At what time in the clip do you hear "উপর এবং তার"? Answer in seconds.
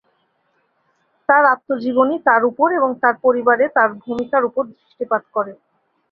2.49-3.15